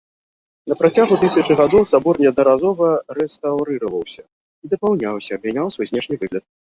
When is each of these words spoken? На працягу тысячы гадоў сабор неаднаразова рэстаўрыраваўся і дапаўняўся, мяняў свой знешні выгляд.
На 0.71 0.75
працягу 0.79 1.17
тысячы 1.23 1.57
гадоў 1.59 1.83
сабор 1.91 2.15
неаднаразова 2.23 2.87
рэстаўрыраваўся 3.17 4.23
і 4.65 4.73
дапаўняўся, 4.73 5.33
мяняў 5.45 5.67
свой 5.77 5.87
знешні 5.93 6.15
выгляд. 6.23 6.43